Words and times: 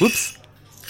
Oups 0.00 0.34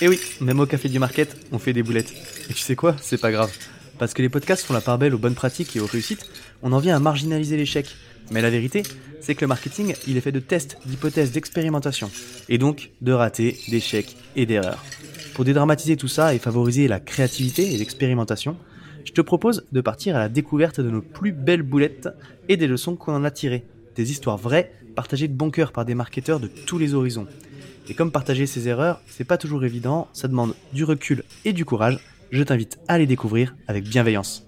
Eh 0.01 0.09
oui, 0.09 0.21
même 0.41 0.61
au 0.61 0.67
café 0.67 0.89
du 0.89 0.99
market, 0.99 1.37
on 1.51 1.59
fait 1.59 1.73
des 1.73 1.83
boulettes. 1.83 2.13
Et 2.49 2.55
tu 2.55 2.61
sais 2.61 2.77
quoi 2.77 2.97
C'est 3.01 3.21
pas 3.21 3.33
grave. 3.33 3.51
Parce 3.99 4.15
que 4.15 4.23
les 4.23 4.29
podcasts 4.29 4.65
font 4.65 4.73
la 4.73 4.81
part 4.81 4.99
belle 4.99 5.15
aux 5.15 5.19
bonnes 5.19 5.35
pratiques 5.35 5.75
et 5.77 5.81
aux 5.81 5.87
réussites, 5.87 6.31
on 6.63 6.73
en 6.73 6.79
vient 6.79 6.97
à 6.97 7.01
marginaliser 7.01 7.57
l'échec. 7.57 7.97
Mais 8.31 8.41
la 8.41 8.51
vérité, 8.51 8.83
c'est 9.21 9.35
que 9.35 9.41
le 9.41 9.49
marketing, 9.49 9.95
il 10.07 10.17
est 10.17 10.21
fait 10.21 10.33
de 10.33 10.41
tests, 10.41 10.79
d'hypothèses, 10.87 11.33
d'expérimentation. 11.33 12.11
Et 12.49 12.59
donc 12.59 12.91
de 13.01 13.13
ratés, 13.13 13.59
d'échecs 13.69 14.17
et 14.37 14.47
d'erreurs. 14.47 14.85
Pour 15.35 15.45
dédramatiser 15.45 15.97
tout 15.97 16.09
ça 16.09 16.35
et 16.35 16.39
favoriser 16.39 16.87
la 16.87 17.01
créativité 17.01 17.75
et 17.75 17.79
l'expérimentation, 17.79 18.57
je 19.05 19.13
te 19.13 19.21
propose 19.21 19.67
de 19.73 19.81
partir 19.81 20.17
à 20.17 20.19
la 20.19 20.29
découverte 20.29 20.81
de 20.81 20.91
nos 20.91 21.03
plus 21.03 21.33
belles 21.33 21.63
boulettes 21.63 22.09
et 22.49 22.57
des 22.57 22.67
leçons 22.67 22.97
qu'on 22.97 23.15
en 23.15 23.25
a 23.25 23.31
tirées. 23.31 23.65
Des 23.97 24.11
histoires 24.11 24.37
vraies, 24.37 24.73
partagées 24.95 25.29
de 25.29 25.37
bon 25.37 25.51
cœur 25.51 25.73
par 25.73 25.85
des 25.85 25.95
marketeurs 25.95 26.41
de 26.41 26.49
tous 26.49 26.79
les 26.79 26.95
horizons. 26.95 27.27
Et 27.89 27.95
comme 27.95 28.13
partager 28.13 28.47
ses 28.47 28.69
erreurs, 28.69 29.03
c'est 29.07 29.25
pas 29.25 29.39
toujours 29.39 29.65
évident, 29.65 30.09
ça 30.13 30.29
demande 30.29 30.55
du 30.73 30.85
recul 30.85 31.25
et 31.45 31.53
du 31.53 31.65
courage, 31.65 31.99
je 32.31 32.43
t'invite 32.43 32.79
à 32.87 32.99
les 32.99 33.07
découvrir 33.07 33.57
avec 33.67 33.85
bienveillance. 33.85 34.47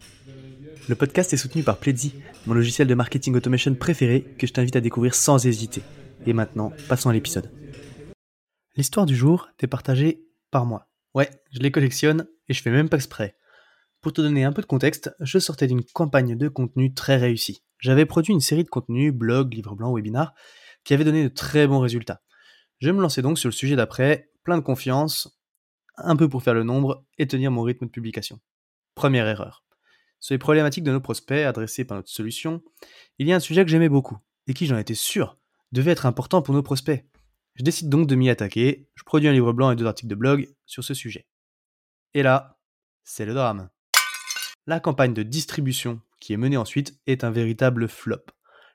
Le 0.89 0.95
podcast 0.95 1.33
est 1.33 1.37
soutenu 1.37 1.63
par 1.63 1.79
Pledzi, 1.79 2.15
mon 2.47 2.55
logiciel 2.55 2.89
de 2.89 2.95
marketing 2.95 3.35
automation 3.35 3.75
préféré 3.75 4.25
que 4.39 4.47
je 4.47 4.53
t'invite 4.53 4.77
à 4.77 4.81
découvrir 4.81 5.15
sans 5.15 5.47
hésiter. 5.47 5.83
Et 6.27 6.33
maintenant, 6.33 6.73
passons 6.89 7.09
à 7.09 7.13
l'épisode. 7.13 7.51
L'histoire 8.77 9.07
du 9.07 9.17
jour 9.17 9.49
t'est 9.59 9.67
partagée 9.67 10.25
par 10.51 10.67
moi. 10.67 10.89
Ouais, 11.15 11.29
je 11.51 11.61
les 11.61 11.71
collectionne 11.71 12.27
et 12.49 12.55
je 12.55 12.63
fais 12.63 12.71
même 12.71 12.89
pas 12.89 12.97
exprès. 12.97 13.35
Pour 14.03 14.13
te 14.13 14.21
donner 14.21 14.43
un 14.43 14.53
peu 14.53 14.63
de 14.63 14.67
contexte, 14.67 15.15
je 15.21 15.39
sortais 15.39 15.69
d'une 15.69 15.85
campagne 15.85 16.37
de 16.37 16.49
contenu 16.49 16.93
très 16.93 17.17
réussie. 17.17 17.63
J'avais 17.79 18.05
produit 18.05 18.33
une 18.33 18.41
série 18.41 18.65
de 18.65 18.69
contenus, 18.69 19.13
blog, 19.13 19.55
livres 19.55 19.77
blancs, 19.77 19.95
webinars, 19.95 20.35
qui 20.83 20.93
avaient 20.93 21.05
donné 21.05 21.23
de 21.23 21.29
très 21.29 21.69
bons 21.69 21.79
résultats. 21.79 22.21
Je 22.81 22.91
me 22.91 23.01
lançais 23.01 23.23
donc 23.23 23.39
sur 23.39 23.49
le 23.49 23.53
sujet 23.53 23.77
d'après, 23.77 24.33
plein 24.43 24.59
de 24.59 24.63
confiance, 24.63 25.41
un 25.97 26.17
peu 26.17 26.29
pour 26.29 26.43
faire 26.43 26.55
le 26.55 26.65
nombre 26.65 27.07
et 27.17 27.29
tenir 27.29 27.53
mon 27.53 27.63
rythme 27.63 27.87
de 27.87 27.91
publication. 27.93 28.41
Première 28.97 29.29
erreur. 29.29 29.65
Sur 30.19 30.35
les 30.35 30.39
problématiques 30.39 30.85
de 30.85 30.91
nos 30.91 31.01
prospects 31.01 31.47
adressées 31.47 31.85
par 31.85 31.97
notre 31.97 32.11
solution, 32.11 32.61
il 33.19 33.29
y 33.29 33.33
a 33.33 33.37
un 33.37 33.41
sujet 33.41 33.65
que 33.65 33.71
j'aimais 33.71 33.89
beaucoup, 33.89 34.19
et 34.49 34.55
qui 34.55 34.67
j'en 34.67 34.79
étais 34.79 34.95
sûr, 34.95 35.39
devait 35.71 35.93
être 35.93 36.07
important 36.07 36.43
pour 36.43 36.55
nos 36.55 36.63
prospects. 36.65 37.07
Je 37.55 37.63
décide 37.63 37.89
donc 37.89 38.09
de 38.09 38.17
m'y 38.17 38.31
attaquer, 38.31 38.89
je 38.97 39.05
produis 39.05 39.29
un 39.29 39.33
livre 39.33 39.53
blanc 39.53 39.71
et 39.71 39.77
deux 39.77 39.87
articles 39.87 40.11
de 40.11 40.17
blog 40.17 40.53
sur 40.67 40.83
ce 40.83 40.93
sujet. 40.93 41.29
Et 42.15 42.25
là, 42.25 42.59
c'est 43.05 43.27
le 43.27 43.35
drame. 43.35 43.71
La 44.67 44.79
campagne 44.79 45.15
de 45.15 45.25
distribution 45.25 46.01
qui 46.21 46.33
est 46.33 46.37
menée 46.37 46.57
ensuite 46.57 47.01
est 47.07 47.25
un 47.25 47.31
véritable 47.31 47.89
flop. 47.89 48.25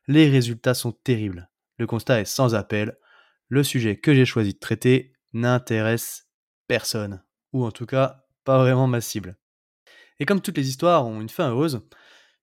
Les 0.07 0.29
résultats 0.29 0.73
sont 0.73 0.91
terribles. 0.91 1.49
Le 1.77 1.87
constat 1.87 2.21
est 2.21 2.25
sans 2.25 2.55
appel, 2.55 2.97
le 3.47 3.63
sujet 3.63 3.97
que 3.97 4.13
j'ai 4.13 4.25
choisi 4.25 4.53
de 4.53 4.59
traiter 4.59 5.13
n'intéresse 5.31 6.27
personne, 6.67 7.23
ou 7.53 7.65
en 7.65 7.71
tout 7.71 7.85
cas 7.85 8.25
pas 8.43 8.57
vraiment 8.57 8.87
ma 8.87 8.99
cible. 8.99 9.37
Et 10.19 10.25
comme 10.25 10.41
toutes 10.41 10.57
les 10.57 10.67
histoires 10.67 11.05
ont 11.05 11.21
une 11.21 11.29
fin 11.29 11.49
heureuse, 11.49 11.81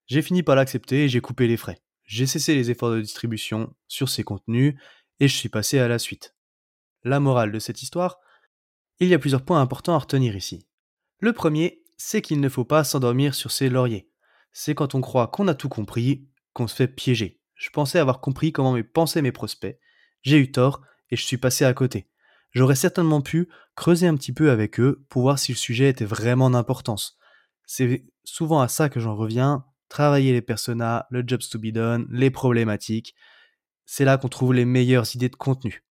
j'ai 0.06 0.22
fini 0.22 0.42
par 0.42 0.56
l'accepter 0.56 1.04
et 1.04 1.08
j'ai 1.08 1.20
coupé 1.20 1.46
les 1.46 1.56
frais. 1.56 1.82
J'ai 2.04 2.26
cessé 2.26 2.54
les 2.54 2.70
efforts 2.70 2.92
de 2.92 3.00
distribution 3.00 3.74
sur 3.88 4.08
ces 4.08 4.24
contenus 4.24 4.74
et 5.20 5.28
je 5.28 5.36
suis 5.36 5.48
passé 5.48 5.78
à 5.78 5.88
la 5.88 5.98
suite. 5.98 6.34
La 7.02 7.20
morale 7.20 7.52
de 7.52 7.58
cette 7.58 7.82
histoire 7.82 8.18
Il 9.00 9.08
y 9.08 9.14
a 9.14 9.18
plusieurs 9.18 9.44
points 9.44 9.60
importants 9.60 9.94
à 9.94 9.98
retenir 9.98 10.36
ici. 10.36 10.66
Le 11.20 11.32
premier, 11.32 11.83
c'est 12.06 12.20
qu'il 12.20 12.38
ne 12.40 12.50
faut 12.50 12.66
pas 12.66 12.84
s'endormir 12.84 13.34
sur 13.34 13.50
ses 13.50 13.70
lauriers. 13.70 14.10
C'est 14.52 14.74
quand 14.74 14.94
on 14.94 15.00
croit 15.00 15.28
qu'on 15.28 15.48
a 15.48 15.54
tout 15.54 15.70
compris 15.70 16.28
qu'on 16.52 16.66
se 16.66 16.74
fait 16.74 16.86
piéger. 16.86 17.40
Je 17.54 17.70
pensais 17.70 17.98
avoir 17.98 18.20
compris 18.20 18.52
comment 18.52 18.76
pensaient 18.92 19.22
mes 19.22 19.32
prospects. 19.32 19.78
J'ai 20.20 20.36
eu 20.36 20.52
tort 20.52 20.82
et 21.10 21.16
je 21.16 21.24
suis 21.24 21.38
passé 21.38 21.64
à 21.64 21.72
côté. 21.72 22.06
J'aurais 22.50 22.74
certainement 22.74 23.22
pu 23.22 23.48
creuser 23.74 24.06
un 24.06 24.16
petit 24.16 24.34
peu 24.34 24.50
avec 24.50 24.78
eux 24.80 25.06
pour 25.08 25.22
voir 25.22 25.38
si 25.38 25.52
le 25.52 25.56
sujet 25.56 25.88
était 25.88 26.04
vraiment 26.04 26.50
d'importance. 26.50 27.16
C'est 27.64 28.04
souvent 28.22 28.60
à 28.60 28.68
ça 28.68 28.90
que 28.90 29.00
j'en 29.00 29.16
reviens, 29.16 29.64
travailler 29.88 30.32
les 30.32 30.42
personas, 30.42 31.06
le 31.08 31.24
jobs 31.26 31.40
to 31.50 31.58
be 31.58 31.72
done, 31.72 32.06
les 32.10 32.30
problématiques. 32.30 33.14
C'est 33.86 34.04
là 34.04 34.18
qu'on 34.18 34.28
trouve 34.28 34.52
les 34.52 34.66
meilleures 34.66 35.16
idées 35.16 35.30
de 35.30 35.36
contenu. 35.36 35.86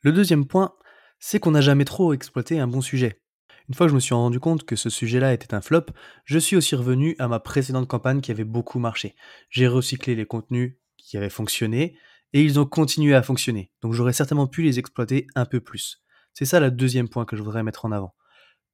Le 0.00 0.12
deuxième 0.12 0.46
point, 0.46 0.74
c'est 1.18 1.40
qu'on 1.40 1.50
n'a 1.50 1.60
jamais 1.60 1.84
trop 1.84 2.14
exploité 2.14 2.58
un 2.58 2.66
bon 2.66 2.80
sujet. 2.80 3.20
Une 3.68 3.74
fois 3.74 3.86
que 3.86 3.90
je 3.90 3.94
me 3.96 4.00
suis 4.00 4.14
rendu 4.14 4.38
compte 4.38 4.64
que 4.64 4.76
ce 4.76 4.90
sujet-là 4.90 5.32
était 5.32 5.54
un 5.54 5.60
flop, 5.60 5.86
je 6.24 6.38
suis 6.38 6.56
aussi 6.56 6.76
revenu 6.76 7.16
à 7.18 7.26
ma 7.26 7.40
précédente 7.40 7.88
campagne 7.88 8.20
qui 8.20 8.30
avait 8.30 8.44
beaucoup 8.44 8.78
marché. 8.78 9.16
J'ai 9.50 9.66
recyclé 9.66 10.14
les 10.14 10.26
contenus 10.26 10.76
qui 10.96 11.16
avaient 11.16 11.30
fonctionné, 11.30 11.96
et 12.32 12.42
ils 12.42 12.60
ont 12.60 12.66
continué 12.66 13.14
à 13.14 13.22
fonctionner. 13.22 13.72
Donc 13.82 13.92
j'aurais 13.92 14.12
certainement 14.12 14.46
pu 14.46 14.62
les 14.62 14.78
exploiter 14.78 15.26
un 15.34 15.46
peu 15.46 15.60
plus. 15.60 16.02
C'est 16.34 16.44
ça 16.44 16.60
le 16.60 16.70
deuxième 16.70 17.08
point 17.08 17.24
que 17.24 17.36
je 17.36 17.42
voudrais 17.42 17.62
mettre 17.62 17.84
en 17.84 17.92
avant. 17.92 18.14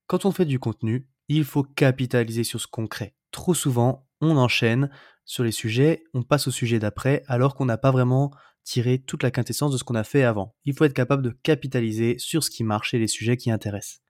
Quand 0.06 0.24
on 0.24 0.32
fait 0.32 0.44
du 0.44 0.58
contenu, 0.58 1.08
il 1.28 1.44
faut 1.44 1.62
capitaliser 1.62 2.44
sur 2.44 2.60
ce 2.60 2.66
concret. 2.66 3.14
Trop 3.30 3.54
souvent, 3.54 4.08
on 4.20 4.36
enchaîne 4.36 4.90
sur 5.24 5.44
les 5.44 5.52
sujets, 5.52 6.04
on 6.12 6.22
passe 6.22 6.48
au 6.48 6.50
sujet 6.50 6.78
d'après, 6.78 7.22
alors 7.28 7.54
qu'on 7.54 7.64
n'a 7.64 7.78
pas 7.78 7.92
vraiment 7.92 8.30
tiré 8.64 8.98
toute 8.98 9.22
la 9.22 9.30
quintessence 9.30 9.72
de 9.72 9.78
ce 9.78 9.84
qu'on 9.84 9.94
a 9.94 10.04
fait 10.04 10.24
avant. 10.24 10.54
Il 10.64 10.74
faut 10.74 10.84
être 10.84 10.92
capable 10.92 11.22
de 11.22 11.30
capitaliser 11.42 12.18
sur 12.18 12.44
ce 12.44 12.50
qui 12.50 12.64
marche 12.64 12.94
et 12.94 12.98
les 12.98 13.08
sujets 13.08 13.36
qui 13.36 13.50
intéressent. 13.50 14.02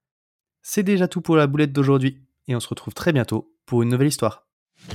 C'est 0.64 0.84
déjà 0.84 1.08
tout 1.08 1.20
pour 1.20 1.34
la 1.34 1.48
boulette 1.48 1.72
d'aujourd'hui, 1.72 2.22
et 2.46 2.54
on 2.54 2.60
se 2.60 2.68
retrouve 2.68 2.94
très 2.94 3.12
bientôt 3.12 3.52
pour 3.66 3.82
une 3.82 3.88
nouvelle 3.88 4.06
histoire. 4.06 4.46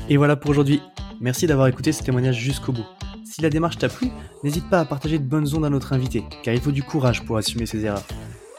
Et 0.07 0.15
voilà 0.15 0.37
pour 0.37 0.49
aujourd'hui. 0.51 0.81
Merci 1.19 1.45
d'avoir 1.45 1.67
écouté 1.67 1.91
ce 1.91 2.03
témoignage 2.03 2.39
jusqu'au 2.39 2.71
bout. 2.71 2.85
Si 3.25 3.41
la 3.41 3.49
démarche 3.49 3.77
t'a 3.77 3.89
plu, 3.89 4.07
n'hésite 4.43 4.69
pas 4.69 4.79
à 4.79 4.85
partager 4.85 5.19
de 5.19 5.25
bonnes 5.25 5.53
ondes 5.53 5.65
à 5.65 5.69
notre 5.69 5.91
invité, 5.91 6.23
car 6.41 6.53
il 6.53 6.61
faut 6.61 6.71
du 6.71 6.83
courage 6.83 7.25
pour 7.25 7.35
assumer 7.35 7.65
ses 7.65 7.83
erreurs. 7.83 8.05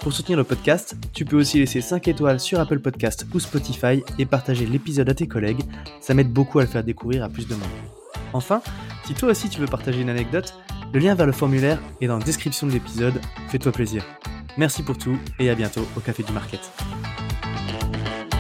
Pour 0.02 0.12
soutenir 0.12 0.36
le 0.36 0.44
podcast, 0.44 0.96
tu 1.14 1.24
peux 1.24 1.38
aussi 1.38 1.58
laisser 1.58 1.80
5 1.80 2.06
étoiles 2.08 2.40
sur 2.40 2.60
Apple 2.60 2.80
Podcast 2.80 3.26
ou 3.34 3.40
Spotify 3.40 4.02
et 4.18 4.26
partager 4.26 4.66
l'épisode 4.66 5.08
à 5.08 5.14
tes 5.14 5.26
collègues, 5.26 5.62
ça 6.00 6.12
m'aide 6.12 6.32
beaucoup 6.32 6.58
à 6.58 6.62
le 6.62 6.68
faire 6.68 6.84
découvrir 6.84 7.24
à 7.24 7.30
plus 7.30 7.48
de 7.48 7.54
monde. 7.54 7.62
Enfin, 8.34 8.60
si 9.06 9.14
toi 9.14 9.30
aussi 9.30 9.48
tu 9.48 9.60
veux 9.60 9.66
partager 9.66 10.02
une 10.02 10.10
anecdote, 10.10 10.54
le 10.92 11.00
lien 11.00 11.14
vers 11.14 11.26
le 11.26 11.32
formulaire 11.32 11.80
est 12.02 12.06
dans 12.06 12.18
la 12.18 12.24
description 12.24 12.66
de 12.66 12.72
l'épisode, 12.72 13.18
fais-toi 13.48 13.72
plaisir. 13.72 14.04
Merci 14.58 14.82
pour 14.82 14.98
tout 14.98 15.18
et 15.38 15.48
à 15.48 15.54
bientôt 15.54 15.86
au 15.96 16.00
Café 16.00 16.22
du 16.22 16.32
Market. 16.32 16.60